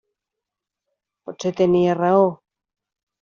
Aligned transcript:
Potser 1.27 1.51
tenia 1.59 1.99
raó. 1.99 2.25